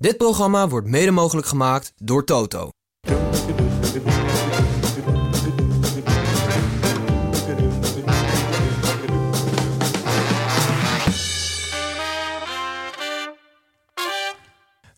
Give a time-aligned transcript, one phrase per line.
[0.00, 2.70] Dit programma wordt mede mogelijk gemaakt door Toto.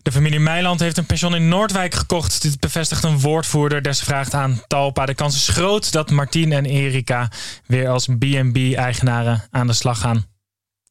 [0.02, 2.42] De familie Meiland heeft een pension in Noordwijk gekocht.
[2.42, 3.82] Dit bevestigt een woordvoerder.
[3.82, 5.06] Des vraagt aan Talpa.
[5.06, 7.30] De kans is groot dat Martien en Erika
[7.66, 10.24] weer als B&B-eigenaren aan de slag gaan.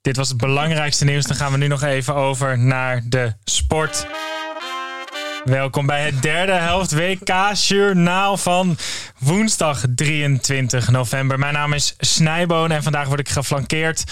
[0.02, 1.26] Dit was het belangrijkste nieuws.
[1.26, 4.08] Dan gaan we nu nog even over naar de sport.
[5.44, 8.78] Welkom bij het derde helft WK-journaal van
[9.18, 11.40] woensdag 23 november.
[11.40, 14.04] Mijn naam is Snijboon en vandaag word ik geflankeerd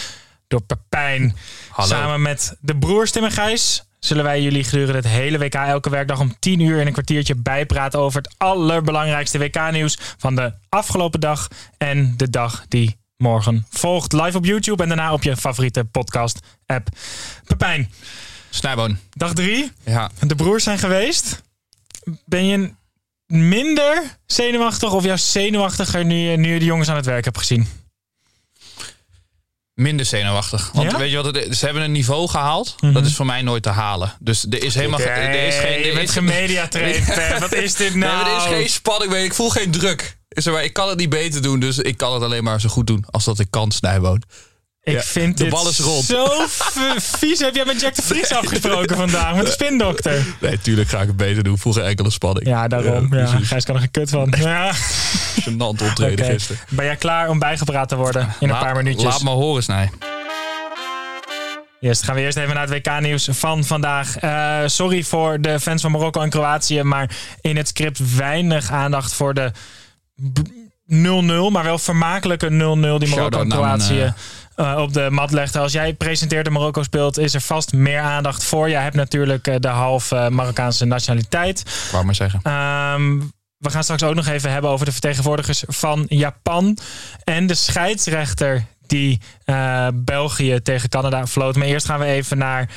[0.48, 1.36] door Pepijn.
[1.70, 1.90] Hallo.
[1.90, 5.90] Samen met de broers Tim en Gijs zullen wij jullie gedurende het hele WK elke
[5.90, 11.20] werkdag om 10 uur in een kwartiertje bijpraten over het allerbelangrijkste WK-nieuws van de afgelopen
[11.20, 14.14] dag en de dag die morgen volgt.
[14.14, 16.88] Live op YouTube en daarna op je favoriete podcast-app.
[17.46, 17.92] Pepijn,
[18.50, 18.98] Snijboon.
[19.10, 19.72] dag 3.
[19.86, 20.12] Ja.
[20.20, 21.42] De broers zijn geweest.
[22.26, 22.74] Ben je
[23.26, 27.38] minder zenuwachtig of juist zenuwachtiger nu je, nu je de jongens aan het werk hebt
[27.38, 27.68] gezien?
[29.78, 30.70] Minder zenuwachtig.
[30.74, 30.98] Want Ja?
[30.98, 31.60] weet je wat het is?
[31.60, 32.76] Ze hebben een niveau gehaald.
[32.94, 34.14] Dat is voor mij nooit te halen.
[34.20, 35.84] Dus er is helemaal er is geen.
[36.76, 37.40] Er is, Pep.
[37.40, 38.24] Wat is dit nou?
[38.24, 39.14] Nee, er is geen spanning.
[39.16, 40.18] Ik voel geen druk.
[40.30, 41.60] Is er maar, ik kan het niet beter doen.
[41.60, 44.22] Dus ik kan het alleen maar zo goed doen als dat ik kan, Snijboon.
[44.88, 46.04] Ik Ja, vind de dit bal is rond.
[46.06, 46.28] zo
[46.98, 47.40] vies.
[47.40, 49.36] Heb jij met Jack de Vries afgesproken vandaag?
[49.36, 50.26] Met de spindokter?
[50.42, 51.60] Nee, tuurlijk ga ik het beter doen.
[51.60, 52.48] Geen enkele spanning.
[52.48, 53.16] Ja, daarom.
[53.16, 53.26] Ja.
[53.42, 54.34] Gijs kan er geen kut van.
[54.38, 54.72] Ja.
[55.42, 56.34] Gênant optreden Oké.
[56.34, 56.62] gisteren.
[56.70, 59.04] Ben jij klaar om bijgepraat te worden in een paar minuutjes?
[59.12, 59.90] Laat me horen, Snij.
[61.80, 64.18] Yes, dan gaan we eerst even naar het WK-nieuws van vandaag.
[64.18, 67.10] Eh, sorry voor de fans van Marokko en Kroatië, maar
[67.42, 69.52] in het script weinig aandacht voor de
[70.34, 70.40] b-
[70.86, 72.52] 0-0, maar wel vermakelijke 0-0
[73.00, 74.14] die Marokko en Kroatië
[74.58, 75.60] eh, op de mat legde.
[75.60, 78.70] Als jij presenteert en Marokko speelt, is er vast meer aandacht voor.
[78.70, 81.90] Jij hebt natuurlijk eh, de half Marokkaanse nationaliteit.
[81.92, 82.40] Wou maar zeggen.
[82.44, 83.20] Ehm,
[83.58, 86.78] we gaan straks ook nog even hebben over de vertegenwoordigers van Japan.
[87.24, 91.56] En de scheidsrechter die eh, België tegen Canada floot.
[91.56, 92.70] Maar eerst gaan we even naar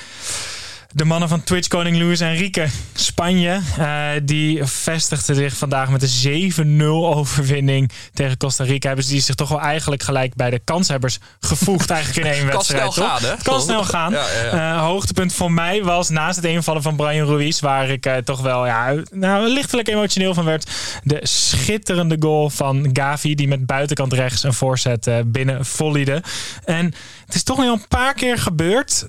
[0.93, 2.67] de mannen van Twitch, koning Luis Enrique.
[2.95, 8.87] Spanje, eh, die vestigde zich vandaag met een 7-0 overwinning tegen Costa Rica.
[8.87, 12.45] Hebben ze die zich toch wel eigenlijk gelijk bij de kanshebbers gevoegd eigenlijk in één
[12.47, 12.93] Kan wedstrijd.
[12.93, 13.13] snel toch?
[13.13, 13.35] gaan, hè?
[13.35, 14.13] Het kan snel gaan.
[14.21, 14.75] Ja, ja, ja.
[14.75, 18.41] Eh, hoogtepunt voor mij was naast het invallen van Brian Ruiz, waar ik eh, toch
[18.41, 20.71] wel ja, nou, lichtelijk emotioneel van werd,
[21.03, 26.23] de schitterende goal van Gavi, die met buitenkant rechts een voorzet binnen volleyde.
[26.65, 26.85] En
[27.27, 29.09] het is toch wel een paar keer gebeurd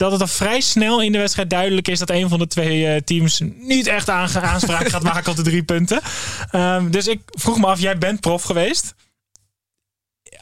[0.00, 2.86] dat het al vrij snel in de wedstrijd duidelijk is dat een van de twee
[2.86, 6.00] eh, teams niet echt aanspraak gaat maken op de drie punten.
[6.50, 8.94] Ehm, dus ik vroeg me af, jij bent prof geweest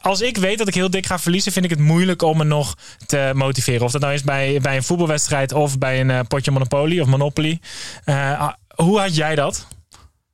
[0.01, 2.43] als ik weet dat ik heel dik ga verliezen, vind ik het moeilijk om me
[2.43, 2.75] nog
[3.05, 3.85] te motiveren.
[3.85, 7.07] Of dat nou is bij, bij een voetbalwedstrijd of bij een eh, potje Monopoly of
[7.07, 7.59] Monopoly.
[8.03, 9.67] Eh, ah, hoe had jij dat?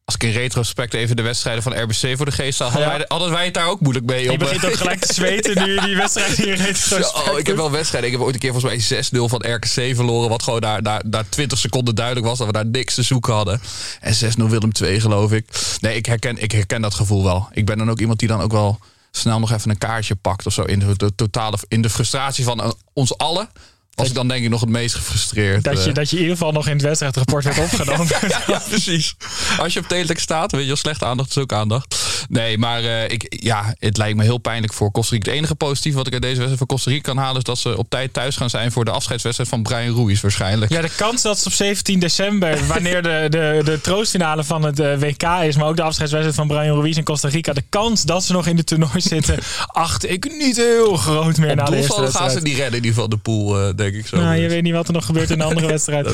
[0.06, 2.98] Als ik in retrospect even de wedstrijden van RBC voor de geest haal, hadden, Ja.
[2.98, 4.32] wij, hadden wij het daar ook moeilijk mee.
[4.32, 7.48] Je begint eh, ook gelijk te zweten nu je die wedstrijd hier retrospect Zo, ik
[7.48, 8.10] heb wel wedstrijden.
[8.10, 10.30] Ik heb ooit een keer volgens mij 6-0 van RKC verloren.
[10.30, 13.34] Wat gewoon daar, daar, daar 20 seconden duidelijk was dat we daar niks te zoeken
[13.34, 13.62] hadden.
[14.00, 15.46] En 6-0 Willem 2 geloof ik.
[15.82, 17.48] Nee, ik herken, ik herken dat gevoel wel.
[17.52, 18.80] Ik ben dan ook iemand die dan ook wel
[19.12, 20.62] snel nog even een kaartje pakt of zo.
[20.62, 23.50] In de, de totale, in de frustratie van eh, ons allen.
[23.96, 25.64] Was ik dan denk ik nog het meest gefrustreerd.
[25.64, 25.96] Dat je, eh.
[25.96, 28.08] dat je in ieder geval nog in het wedstrijdrapport werd opgenomen.
[28.48, 29.16] Ja, precies.
[29.60, 31.96] Als je op teletext staat, weet je wel, slechte aandacht is ook aandacht.
[32.30, 35.30] Nee, maar eh, ik, ja, het lijkt me heel pijnlijk voor Costa Rica.
[35.30, 37.38] Het enige positieve wat ik uit deze wedstrijd voor Costa Rica kan halen...
[37.38, 40.72] is dat ze op tijd thuis gaan zijn voor de afscheidswedstrijd van Brian Ruiz waarschijnlijk.
[40.72, 44.80] Ja, de kans dat ze op 17 december, wanneer de, de, de troostfinale van het
[44.80, 48.04] eh, WK is, maar ook de afscheidswedstrijd van Brian Ruiz in Costa Rica, de kans
[48.04, 51.66] dat ze nog in de toernooi zitten, acht ik niet heel groot meer op na
[51.66, 54.18] de eerste gaan ze niet redden in ieder geval de pool, eh, denk ik zo.
[54.18, 56.06] Nou, je weet niet wat er nog gebeurt in de andere wedstrijd.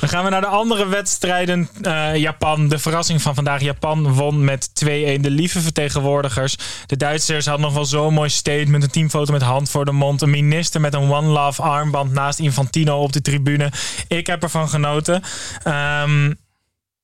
[0.00, 1.68] Dan gaan we naar de andere wedstrijden.
[1.82, 3.60] Eh, Japan, de verrassing van vandaag.
[3.60, 6.56] Japan won met 2-1 de lieve vertegenwoordigers.
[6.86, 8.82] De Duitsers hadden nog wel zo'n mooi statement.
[8.82, 10.22] Een teamfoto met hand voor de mond.
[10.22, 13.72] Een minister met een One Love armband naast Infantino op de tribune.
[14.08, 15.22] Ik heb ervan genoten.
[15.62, 16.26] Ehm,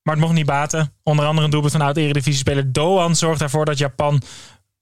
[0.03, 0.93] maar het mocht niet baten.
[1.03, 4.23] Onder andere een doelpunt van oud-eredivisiespeler Doan zorgt ervoor dat Japan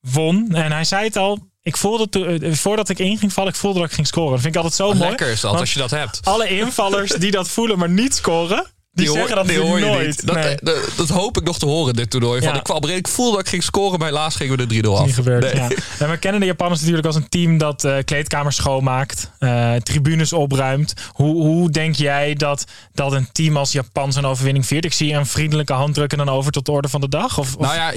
[0.00, 0.54] won.
[0.54, 3.58] En hij zei het al, ik voelde toen, eh, voordat ik in ging vallen, ik
[3.58, 4.30] voelde dat ik ging scoren.
[4.32, 5.08] Dat vind ik altijd zo mooi.
[5.08, 6.20] lekker is dat, als je dat hebt.
[6.24, 9.96] Alle invallers die dat voelen, maar niet scoren, die, zeggen dat die natuurlijk hoor je
[9.96, 10.06] nooit.
[10.06, 10.26] niet.
[10.26, 10.56] Dat, Nee.
[10.62, 12.42] dat, dat hoop ik nog te horen, dit toernooi.
[12.42, 14.82] Van, ik kwam erin, ik voelde dat ik ging scoren, maar helaas gingen we de
[14.82, 15.04] 3-0 af.
[15.06, 15.42] niet gebeurd.
[15.42, 15.54] Nee.
[15.54, 15.68] Ja.
[15.98, 20.32] En we kennen de Japanners natuurlijk als een team dat eh, kleedkamers schoonmaakt, eh, tribunes
[20.32, 20.94] opruimt.
[21.12, 24.84] Hoe, hoe denk jij dat, dat een team als Japan zijn overwinning viert?
[24.84, 27.38] Ik zie een vriendelijke handdruk en dan over tot de orde van de dag.
[27.38, 27.92] Of, of- Nou ja,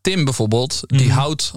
[0.00, 1.16] Tim bijvoorbeeld, die Mhm.
[1.18, 1.52] houdt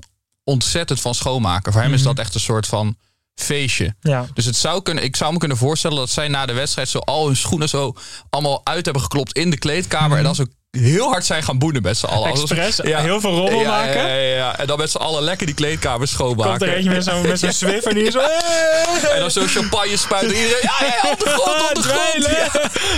[0.47, 1.71] ontzettend van schoonmaken.
[1.73, 2.07] Voor hem is Mhm.
[2.09, 2.95] dat echt een soort van
[3.35, 3.95] feestje.
[3.99, 4.25] ja.
[4.33, 6.99] Dus het zou kunnen, ik zou me kunnen voorstellen dat zij na de wedstrijd zo
[6.99, 7.93] al hun schoenen zo
[8.29, 10.17] allemaal uit hebben geklopt in de kleedkamer.
[10.17, 12.29] En dan zo heel hard zijn gaan boenen met z'n allen.
[12.29, 12.39] Mhm.
[12.41, 12.77] Expres,
[13.07, 14.01] heel veel rommel Ja, maken.
[14.01, 14.57] Ja, ja, ja.
[14.59, 16.49] En dan met z'n allen lekker die kleedkamer schoonmaken.
[16.57, 18.19] Komt er eentje met zo'n met zo'n Swiffer die zo...
[19.13, 20.35] En dan zo champagne spuiten.
[20.35, 22.25] Iedereen, ja, ja, ja, op de grond, op de grond.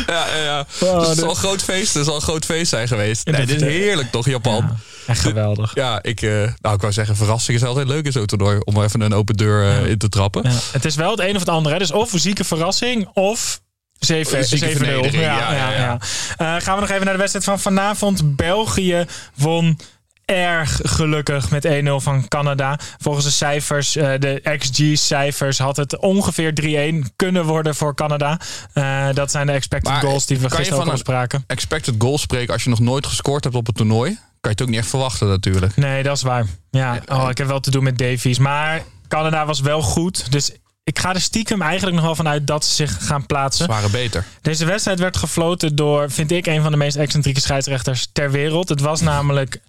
[0.07, 0.65] Ja, ja, ja.
[0.79, 3.21] Oh, dus het zal een groot feest, het zal een groot feest zijn geweest.
[3.25, 4.55] Ja, Nee, dit is heerlijk toch, Japan.
[4.55, 4.75] Ja,
[5.07, 5.75] echt geweldig.
[5.75, 6.29] Ja, ik, eh,
[6.61, 8.59] nou, ik wou zeggen, verrassing is altijd leuk in zo'n toernooi.
[8.63, 10.43] Om even een open deur eh, in te trappen.
[10.43, 11.73] Ja, het is wel het een of het andere.
[11.73, 11.79] Hè?
[11.79, 13.61] Dus of een zieke verrassing of
[13.99, 14.77] 7 Een zieke 7-0.
[14.77, 15.97] vernedering, ja, ja, ja.
[16.37, 18.35] Eh, gaan we nog even naar de wedstrijd van vanavond.
[18.35, 19.05] België
[19.35, 19.79] won
[20.25, 22.79] erg gelukkig met 1-0 van Canada.
[22.97, 28.39] Volgens de cijfers, eh, de XG-cijfers, had het ongeveer 3-1 kunnen worden voor Canada.
[28.73, 31.43] Eh, dat zijn de expected Maar goals die we gisteren ook spraken.
[31.47, 34.09] Expected goal spreken als je nog nooit gescoord hebt op een toernooi.
[34.11, 35.75] Kan je het ook niet echt verwachten natuurlijk.
[35.75, 36.45] Nee, dat is waar.
[36.71, 38.39] Ja, oh, ik heb wel te doen met Davies.
[38.39, 40.31] Maar Canada was wel goed.
[40.31, 40.51] Dus
[40.89, 43.65] ik ga er stiekem eigenlijk nog wel vanuit dat ze zich gaan plaatsen.
[43.65, 44.25] Ze waren beter.
[44.41, 48.69] Deze wedstrijd werd gefloten door, vind ik, een van de meest excentrieke scheidsrechters ter wereld.
[48.69, 49.59] Het was namelijk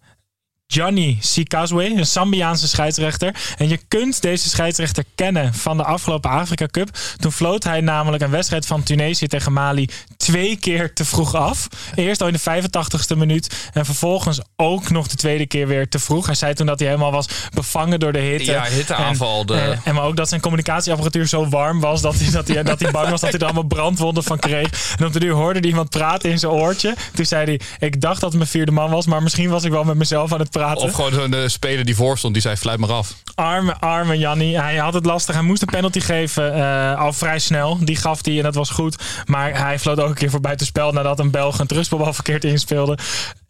[0.75, 3.35] Johnny Sikazwe, een Sambiaanse scheidsrechter.
[3.57, 6.89] En je kunt deze scheidsrechter kennen van de afgelopen Afrika Cup.
[7.19, 11.69] Toen floot hij namelijk een wedstrijd van Tunesië tegen Mali twee keer te vroeg af.
[11.95, 15.99] Eerst al in de 85ste minuut en vervolgens ook nog de tweede keer weer te
[15.99, 16.27] vroeg.
[16.27, 18.51] Hij zei toen dat hij helemaal was bevangen door de hitte.
[18.51, 22.15] Ja, hitteaanval, En, de- en, en maar ook dat zijn communicatieapparatuur zo warm was dat
[22.19, 24.95] hij, dat hij, dat hij bang was dat hij er allemaal brandwonden van kreeg.
[24.99, 26.95] En op de duur hoorde hij iemand praten in zijn oortje.
[27.15, 29.71] Toen zei hij, ik dacht dat het mijn vierde man was, maar misschien was ik
[29.71, 30.59] wel met mezelf aan het praten.
[30.61, 33.15] Of gewoon zo'n de speler die voor stond, die zei fluit maar af.
[33.35, 34.55] Arme, arme Janni.
[34.55, 35.35] Hij had het lastig.
[35.35, 37.79] Hij moest een penalty geven eh, al vrij snel.
[37.81, 38.97] Die gaf hij en dat was goed.
[39.27, 42.99] Maar hij floot ook een keer voor buitenspel nadat een Belg een terugspelbal verkeerd inspeelde.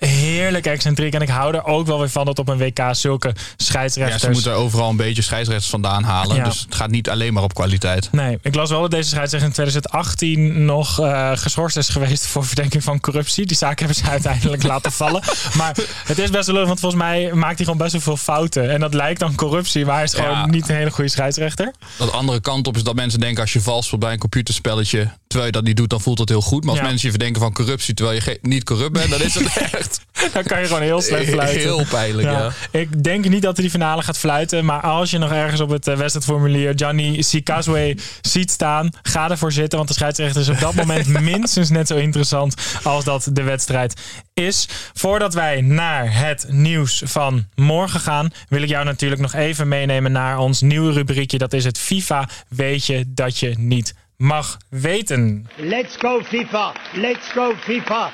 [0.06, 1.14] Heerlijk excentriek.
[1.14, 4.22] En ik hou er ook wel weer van dat op een WK zulke Ja, scheidsrechters...
[4.22, 6.36] ze moeten overal een beetje scheidsrechters vandaan halen.
[6.36, 6.44] Ja.
[6.44, 8.08] Dus het gaat niet alleen maar op kwaliteit.
[8.12, 12.44] Nee, ik las wel dat deze scheidsrechter in 2018 nog eh, geschorst is geweest voor
[12.44, 13.46] verdenking van corruptie.
[13.46, 15.22] Die zaak hebben ze uiteindelijk laten vallen.
[15.56, 18.16] Maar het is best wel leuk, want volgens mij maakt hij gewoon best wel veel
[18.16, 18.70] fouten.
[18.70, 20.46] En dat lijkt dan corruptie, maar hij is gewoon Ja.
[20.46, 21.72] niet een hele goede scheidsrechter.
[21.98, 25.10] De andere kant op is dat mensen denken als je vals speelt bij een computerspelletje,
[25.26, 26.60] terwijl je dat niet doet, dan voelt dat heel goed.
[26.64, 26.86] Maar als Ja.
[26.88, 29.89] mensen je verdenken van corruptie terwijl je niet corrupt bent, dan is het echt
[30.32, 31.60] Dan kan je gewoon heel slecht fluiten.
[31.60, 32.28] heel pijnlijk.
[32.28, 32.38] Ja.
[32.38, 32.78] Ja.
[32.78, 34.64] Ik denk niet dat hij die finale gaat fluiten.
[34.64, 39.52] Maar als je nog ergens op het eh, wedstrijdformulier Gianni Sikazwe ziet staan, ga ervoor
[39.52, 39.78] zitten.
[39.78, 44.00] Want de scheidsrechter is op dat moment minstens net zo interessant als dat de wedstrijd
[44.34, 44.68] is.
[44.94, 50.12] Voordat wij naar het nieuws van morgen gaan, wil ik jou natuurlijk nog even meenemen
[50.12, 51.38] naar ons nieuwe rubriekje.
[51.38, 55.46] Dat is het FIFA Weet je dat je niet mag weten.
[55.56, 56.72] Let's go FIFA!
[56.92, 58.10] Let's go FIFA!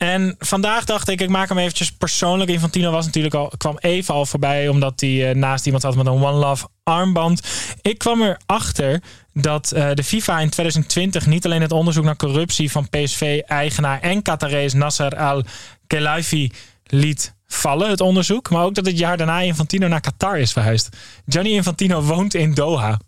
[0.00, 2.50] En vandaag dacht ik, ik maak hem eventjes persoonlijk.
[2.50, 6.06] Infantino was natuurlijk al, kwam even al voorbij, omdat hij eh, naast iemand had met
[6.06, 7.42] een One Love armband.
[7.82, 9.02] Ik kwam erachter
[9.32, 14.22] dat eh, de FIFA in 2020 niet alleen het onderzoek naar corruptie van PSV-eigenaar en
[14.22, 16.50] Qatarees Nasser Al-Khelaifi
[16.86, 18.50] liet vallen, het onderzoek.
[18.50, 20.88] Maar ook dat het jaar daarna Infantino naar Qatar is verhuisd.
[21.28, 22.98] Gianni Infantino woont in Doha.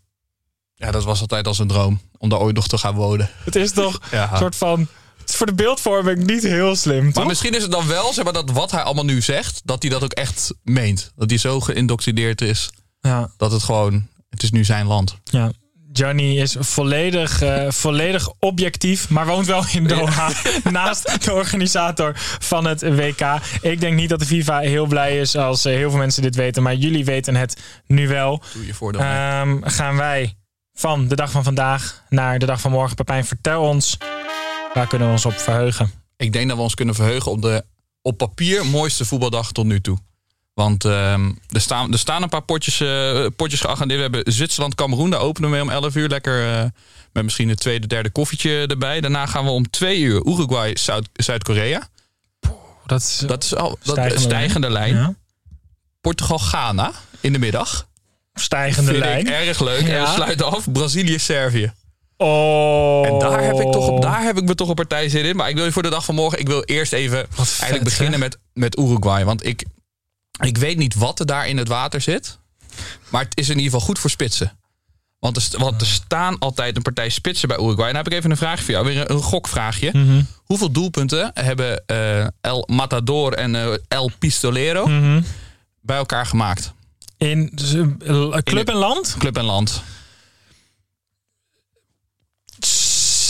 [0.75, 3.31] ja, dat was altijd als een droom om daar ooit nog te gaan wonen.
[3.45, 4.31] Het is toch Ja.
[4.33, 4.87] een soort van...
[5.27, 7.27] Is voor de beeldvorming niet heel slim, Maar toch?
[7.27, 9.91] misschien is het dan wel, zeg maar, dat wat hij allemaal nu zegt, dat hij
[9.91, 11.13] dat ook echt meent.
[11.17, 13.31] Dat hij zo geïndoctrineerd is, Ja.
[13.37, 15.17] dat het gewoon, het is nu zijn land.
[15.25, 15.51] Ja.
[15.95, 20.31] Gianni is volledig, eh, volledig objectief, maar woont wel in Doha.
[20.71, 23.21] Naast de organisator van het WK.
[23.61, 26.35] Ik denk niet dat de FIFA heel blij is als eh, heel veel mensen dit
[26.35, 26.63] weten.
[26.63, 28.43] Maar jullie weten het nu wel.
[28.55, 29.01] Doe je voordeel.
[29.01, 30.35] Ehm, gaan wij
[30.75, 32.97] van de dag van vandaag naar de dag van morgen.
[32.97, 33.97] Pepijn, vertel ons.
[34.75, 35.91] Waar kunnen we ons op verheugen?
[36.17, 37.65] Ik denk dat we ons kunnen verheugen op de
[38.03, 39.99] op papier mooiste voetbaldag tot nu toe.
[40.55, 44.01] Want ehm, er, staan, er staan een paar potjes, eh, potjes geagendeerd.
[44.11, 45.11] We hebben Zwitserland-Cameroen.
[45.11, 46.09] Daar openen we mee om 11 uur.
[46.09, 46.65] Lekker eh,
[47.13, 49.01] met misschien een tweede, derde koffietje erbij.
[49.01, 51.89] Daarna gaan we om 2 uur Uruguay, Zuid- Zuid-Korea.
[52.87, 54.93] Dat is dat is al dat stijgende stijgende, lijn.
[54.95, 55.05] lijn.
[55.05, 55.15] Ja.
[56.01, 57.89] Portugal-Ghana in de middag.
[58.35, 59.27] stijgende Vind lijn.
[59.27, 59.81] ik erg leuk.
[59.89, 61.73] En we sluiten af Brazilië-Servië.
[62.23, 63.07] Oh.
[63.07, 65.37] En daar heb, ik toch op, daar heb ik me toch een partij zin in.
[65.37, 66.39] Maar ik wil je voor de dag van morgen.
[66.39, 69.25] Ik wil eerst even Wat vet, eigenlijk beginnen met, met Uruguay.
[69.25, 69.65] Want ik,
[70.41, 72.39] ik weet niet wat er daar in het water zit.
[73.09, 74.59] Maar het is in ieder geval goed voor spitsen.
[75.19, 77.87] Want er, want er staan altijd een partij spitsen bij Uruguay.
[77.89, 78.87] En dan heb ik even een vraag voor jou.
[78.87, 79.91] Weer een, een gokvraagje.
[79.93, 80.23] Mhm.
[80.45, 85.23] Hoeveel doelpunten hebben eh, El Matador en eh, El Pistolero Mhm.
[85.81, 86.73] bij elkaar gemaakt?
[87.17, 87.71] In dus,
[88.43, 89.15] club In en land?
[89.19, 89.83] Club en land.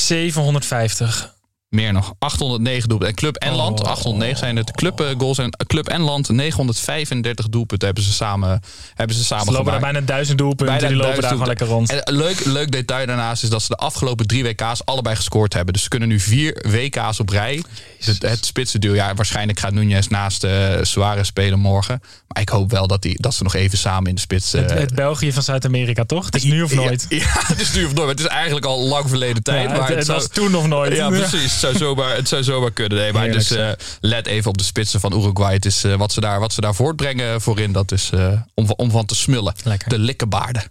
[0.06, 1.41] 750.
[1.72, 2.14] Meer nog.
[2.18, 3.16] 809 doelpunten.
[3.16, 3.86] En Club en Land, Oh.
[3.86, 4.70] 809 zijn het.
[4.70, 8.60] Club eh, goals en Club en Land, 935 doelpunten hebben ze samen,
[8.94, 10.66] hebben ze samen Ze lopen daar bijna duizend doelpunten.
[10.66, 11.90] Bijna die lopen daar gewoon lekker rond.
[11.92, 15.72] En leuk, leuk detail daarnaast is dat ze de afgelopen drie WK's allebei gescoord hebben.
[15.72, 17.62] Dus ze kunnen nu vier WK's op rij.
[18.04, 22.00] Het, het spitsenduel, ja, waarschijnlijk gaat Nunez naast eh Suarez spelen morgen.
[22.28, 24.52] Maar ik hoop wel dat, die, dat ze nog even samen in de spits...
[24.52, 26.24] het, eh, het België van Zuid-Amerika, toch?
[26.24, 27.06] Het is nu of nooit.
[27.08, 28.08] Ja, ja, het is nu of nooit.
[28.08, 29.62] Het is eigenlijk al lang verleden tijd.
[29.62, 30.96] Ja, maar het, het het zou- was toen of nooit.
[30.96, 31.61] ja, precies.
[31.62, 32.98] Het zou zomaar, het zou zomaar kunnen.
[32.98, 35.52] Nee, maar Heerlijk, dus eh, let even op de spitsen van Uruguay.
[35.52, 38.70] Het is, eh, wat, ze daar, wat ze daar voortbrengen voorin, dat is eh, om,
[38.76, 39.54] om van te smullen.
[39.64, 39.88] Lekker.
[39.88, 40.62] De likkebaarden.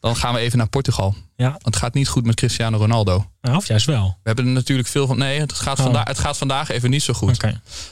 [0.00, 1.14] Dan gaan we even naar Portugal.
[1.36, 3.30] Ja, Want het gaat niet goed met Cristiano Ronaldo.
[3.40, 4.06] nou, of juist wel.
[4.06, 5.18] We hebben er natuurlijk veel van.
[5.18, 5.84] Nee, het gaat, Oh.
[5.84, 7.44] vanda het gaat vandaag even niet zo goed.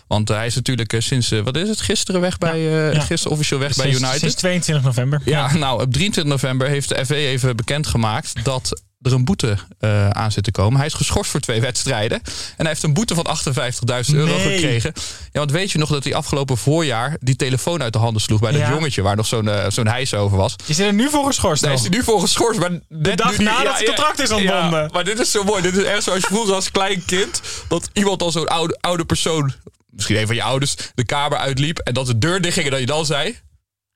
[0.06, 3.00] Want hij is natuurlijk sinds, wat is het, gisteren weg bij, Ja.
[3.00, 4.18] gisteren officieel weg bij United.
[4.18, 5.20] sinds 22 november.
[5.24, 10.10] Ja, nou, op 23 november heeft de FV even bekendgemaakt dat er een boete eh,
[10.10, 10.76] aan zit te komen.
[10.78, 12.20] Hij is geschorst voor twee wedstrijden.
[12.24, 14.54] En hij heeft een boete van 58.000 euro Nee.
[14.54, 14.92] gekregen.
[15.32, 18.40] Ja, want weet je nog dat hij afgelopen voorjaar die telefoon uit de handen sloeg
[18.40, 18.70] bij dat Ja.
[18.70, 20.54] jongetje waar nog zo'n eh, zo'n hijs over was.
[20.66, 21.62] Is hij er nu voor geschorst?
[21.62, 21.80] Is nog?
[21.80, 22.60] hij nu voor geschorst.
[22.60, 24.80] Maar net dag nu nadat het contract is ontbonden.
[24.82, 25.62] Ja, maar dit is zo mooi.
[25.62, 27.40] Dit is echt zoals je vroeger als klein kind.
[27.68, 29.52] Dat iemand als zo'n oude, oude persoon,
[29.90, 31.78] misschien een van je ouders, de kamer uitliep.
[31.78, 33.38] En dat de deur dichtging en dat je dan zei...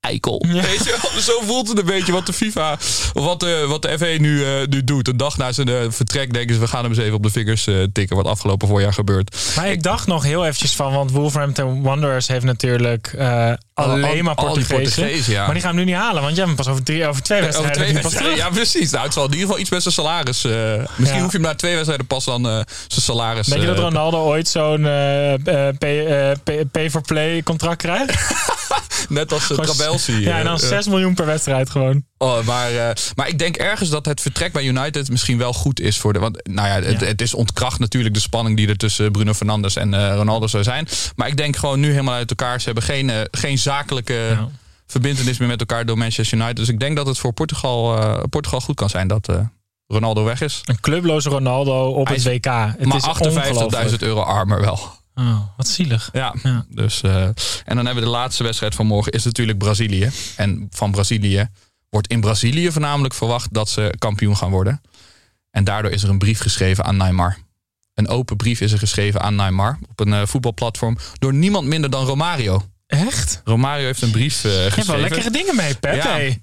[0.01, 0.45] Eikel.
[0.49, 1.21] Weet je?
[1.21, 2.73] Zo voelt het een beetje wat de FIFA,
[3.13, 5.09] of wat de, wat de FA nu, eh, nu doet.
[5.09, 7.31] Een dag na zijn eh, vertrek denken ze, we gaan hem eens even op de
[7.31, 8.17] vingers eh, tikken.
[8.17, 9.37] Wat afgelopen voorjaar gebeurt.
[9.57, 14.35] Maar ik dacht nog heel eventjes van, want Wolverhampton Wanderers heeft natuurlijk eh, alleen maar
[14.35, 15.33] Portugezen.
[15.33, 15.45] Ja.
[15.45, 17.23] Maar die gaan hem nu niet halen, want jij hebt hem pas over, drie, over
[17.23, 18.11] twee Over wedstrijden.
[18.11, 18.37] twee.
[18.37, 18.91] Ja, precies.
[18.91, 20.45] Nou, het zal in ieder geval iets met zijn salaris.
[20.45, 21.23] eh, misschien Ja.
[21.23, 22.53] hoef je hem na twee wedstrijden pas dan eh,
[22.89, 23.47] zijn salaris.
[23.47, 24.83] Denk je dat eh, Ronaldo ooit zo'n
[25.79, 28.17] pay, pay- pay-for-play contract krijgt?
[29.09, 30.21] Net als uh, Gewoon- Trabelsi.
[30.21, 32.07] Ja, en dan eh, 6 miljoen per wedstrijd gewoon.
[32.19, 32.71] Oh, maar,
[33.15, 36.19] maar ik denk ergens dat het vertrek bij United misschien wel goed is voor de.
[36.19, 37.07] Want nou ja, het, Ja.
[37.07, 40.89] het is ontkracht natuurlijk de spanning die er tussen Bruno Fernandes en Ronaldo zou zijn.
[41.17, 42.59] Maar ik denk gewoon nu helemaal uit elkaar.
[42.61, 44.49] Ze hebben geen, geen zakelijke Ja.
[44.87, 46.57] verbindenis meer met elkaar door Manchester United.
[46.57, 49.41] Dus ik denk dat het voor Portugal, eh, Portugal goed kan zijn dat eh,
[49.87, 50.61] Ronaldo weg is.
[50.65, 52.45] Een clubloze Ronaldo op het WK.
[52.45, 54.03] Het maar is 58.000 ongelooflijk.
[54.03, 54.79] euro armer wel.
[55.15, 56.09] Oh, wat zielig.
[56.13, 56.67] Ja, Ja.
[56.71, 57.35] Dus, eh, en
[57.77, 60.11] dan hebben we de laatste wedstrijd van morgen is natuurlijk Brazilië.
[60.37, 61.49] En van Brazilië
[61.91, 64.81] wordt in Brazilië voornamelijk verwacht dat ze kampioen gaan worden.
[65.51, 67.37] En daardoor is er een brief geschreven aan Neymar.
[67.95, 72.05] Een open brief is er geschreven aan Neymar op een voetbalplatform door niemand minder dan
[72.05, 72.63] Romario.
[72.89, 73.41] Echt?
[73.45, 75.01] Romario heeft een brief eh Je hebt wel geschreven.
[75.01, 75.95] lekkere dingen mee, Pep.
[75.95, 76.07] Ja.
[76.11, 76.41] hey.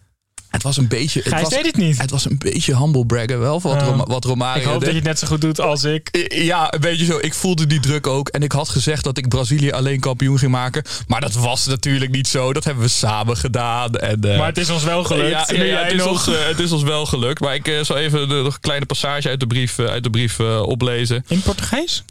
[0.49, 1.19] Het was een beetje.
[1.19, 1.97] Het Gijs was, deed het niet.
[1.97, 3.81] het was een beetje humble braggen wel wat.
[3.81, 4.83] Roma- wat Romario Ik hoop deed.
[4.83, 6.27] dat je het net zo goed doet als ik.
[6.35, 7.17] Ja, een beetje zo.
[7.21, 8.27] Ik voelde die druk ook.
[8.29, 10.83] En ik had gezegd dat ik Brazilië alleen kampioen ging maken.
[11.07, 12.53] Maar dat was natuurlijk niet zo.
[12.53, 13.95] Dat hebben we samen gedaan.
[13.95, 15.29] En, eh, Maar het is ons wel gelukt.
[15.29, 16.07] Ja, ja, het, is nog.
[16.09, 17.39] ons, eh, het is ons wel gelukt.
[17.39, 20.39] Maar ik zal even de, nog een kleine passage uit de brief, uit de brief
[20.39, 21.25] oplezen.
[21.27, 22.03] In Portugees?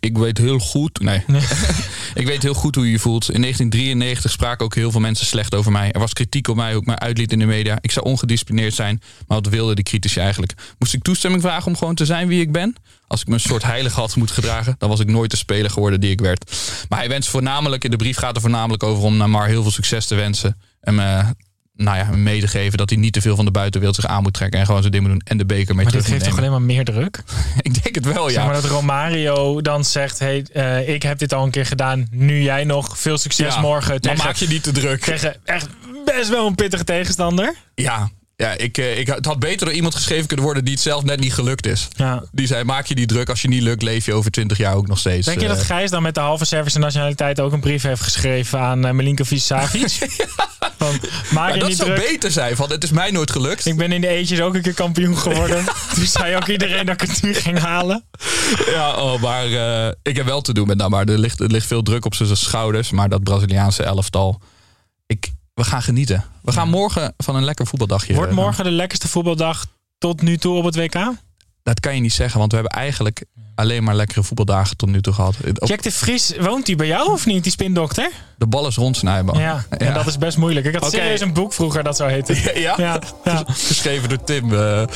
[0.00, 1.00] Ik weet heel goed.
[1.00, 1.24] Nee.
[2.14, 3.30] ik weet heel goed hoe je je voelt.
[3.30, 5.92] In 1993 spraken ook heel veel mensen slecht over mij.
[5.92, 7.78] Er was kritiek op mij, hoe ik mij uitliet in de media.
[7.80, 9.02] Ik zou ongedisciplineerd zijn.
[9.26, 10.54] Maar wat wilden die critici eigenlijk?
[10.78, 12.76] Moest ik toestemming vragen om gewoon te zijn wie ik ben?
[13.06, 15.70] Als ik me een soort heilig had moeten gedragen, dan was ik nooit de speler
[15.70, 16.56] geworden die ik werd.
[16.88, 19.70] Maar hij wenst voornamelijk, in de brief gaat er voornamelijk over om Namar heel veel
[19.70, 20.56] succes te wensen.
[20.80, 21.34] En me,
[21.76, 24.22] nou ja, mee te geven dat hij niet te veel van de buitenwereld zich aan
[24.22, 24.60] moet trekken.
[24.60, 26.38] En gewoon zijn ding moet doen en de beker mee Maar dit terug geeft toch
[26.38, 27.22] alleen maar meer druk?
[27.62, 28.44] Ik denk het wel, Zeg ja.
[28.44, 32.06] maar dat Romario dan zegt: hey, eh, ik heb dit al een keer gedaan.
[32.10, 32.98] Nu jij nog.
[32.98, 33.90] Veel succes Ja, morgen.
[33.90, 35.00] Dan Tegen, maak je niet te druk.
[35.00, 35.68] tegen echt
[36.04, 37.54] best wel een pittige tegenstander.
[37.74, 40.82] Ja, ja ik, eh, ik, het had beter door iemand geschreven kunnen worden die het
[40.82, 41.88] zelf net niet gelukt is.
[41.96, 42.22] Ja.
[42.32, 43.28] Die zei, maak je die druk.
[43.28, 45.26] Als je niet lukt, leef je over 20 jaar ook nog steeds.
[45.26, 45.64] Denk je dat eh.
[45.64, 49.40] Gijs dan met de halve Servische nationaliteit ook een brief heeft geschreven aan uh, Milinkovic
[49.40, 49.98] Savic?
[50.78, 51.00] Van,
[51.30, 52.06] maak je dat niet zou druk.
[52.10, 53.66] beter zijn, van het is mij nooit gelukt.
[53.66, 55.64] Ik ben in de eetjes ook een keer kampioen geworden.
[55.94, 58.04] Toen zei ook iedereen dat ik het nu ging halen.
[58.66, 61.50] Ja, oh, maar eh, ik heb wel te doen met nou, maar er ligt, er
[61.50, 62.90] ligt veel druk op zijn schouders.
[62.90, 64.40] Maar dat Braziliaanse elftal,
[65.06, 66.24] ik, we gaan genieten.
[66.42, 68.14] We gaan morgen van een lekker voetbaldagje.
[68.14, 69.66] Wordt eh, morgen de lekkerste voetbaldag
[69.98, 71.12] tot nu toe op het WK?
[71.62, 75.00] Dat kan je niet zeggen, want we hebben eigenlijk alleen maar lekkere voetbaldagen tot nu
[75.00, 75.36] toe gehad.
[75.54, 78.10] Jack de Vries, woont hij bij jou of niet, die spindokter?
[78.38, 79.38] de bal is rondsnijden.
[79.38, 80.66] Ja, en dat is best moeilijk.
[80.66, 82.34] Ik had serieus een boek vroeger dat zo heette.
[82.60, 82.74] Ja?
[82.76, 83.44] Ja, ja.
[83.46, 84.44] Geschreven door Tim.
[84.44, 84.86] eh.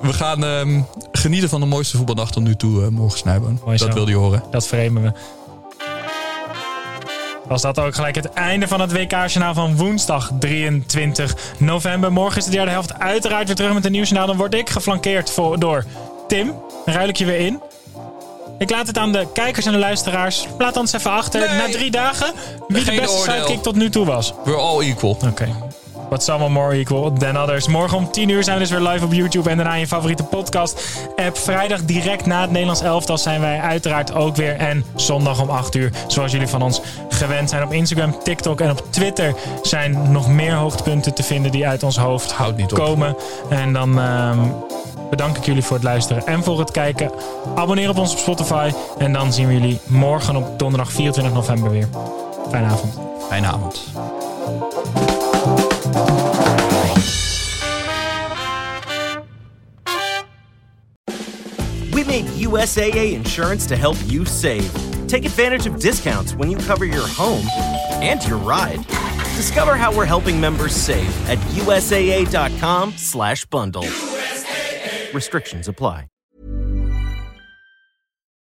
[0.00, 0.80] we gaan ehm,
[1.12, 3.86] genieten van de mooiste voetbaldag tot nu toe, eh, morgen zo.
[3.86, 4.42] Dat wilde je horen.
[4.50, 5.12] Dat vremen we.
[7.52, 12.12] Was dat ook gelijk het einde van het WK-journaal van woensdag 23 november.
[12.12, 14.26] Morgen is de derde helft uiteraard weer terug met een nieuwsjournaal.
[14.26, 15.84] Dan word ik geflankeerd voor, door
[16.28, 16.46] Tim.
[16.84, 17.60] Dan ruil ik je weer in.
[18.58, 20.46] Ik laat het aan de kijkers en de luisteraars.
[20.58, 21.56] Laat ons even achter, Nee.
[21.58, 22.32] na drie dagen,
[22.68, 23.34] wie Geen de beste oordeel.
[23.34, 24.34] sidekick tot nu toe was.
[24.44, 25.16] We're all equal.
[25.28, 25.48] Oké.
[26.16, 27.66] Some are more equal than others.
[27.68, 29.86] Morgen om 10 uur zijn we dus weer live op YouTube en daarna in je
[29.86, 30.84] favoriete podcast
[31.16, 31.38] app.
[31.38, 34.56] Vrijdag direct na het Nederlands elftal zijn wij uiteraard ook weer.
[34.56, 36.80] En zondag om 8 uur, zoals jullie van ons
[37.22, 37.62] gewend zijn.
[37.62, 41.96] Op Instagram, TikTok en op Twitter zijn nog meer hoogtepunten te vinden die uit ons
[41.96, 42.78] hoofd Houdt niet op.
[42.78, 43.16] komen.
[43.48, 44.38] En dan ehm,
[45.10, 47.10] bedank ik jullie voor het luisteren en voor het kijken.
[47.54, 48.70] Abonneer op ons op Spotify.
[48.98, 51.88] En dan zien we jullie morgen op donderdag 24 november weer.
[52.50, 52.98] Fijne avond.
[53.28, 53.84] Fijne avond.
[61.90, 64.91] We made USAA insurance to help you save.
[65.12, 67.46] Take advantage of discounts when you cover your home
[68.00, 68.78] and your ride.
[69.36, 73.86] Discover how we're helping members save at usaa.com/bundle.
[75.12, 76.11] Restrictions apply.